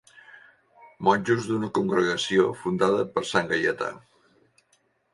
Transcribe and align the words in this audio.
Monjos 1.07 1.51
d'una 1.51 1.69
congregació 1.79 2.49
fundada 2.65 3.07
per 3.15 3.27
sant 3.35 3.55
Gaietà. 3.55 3.95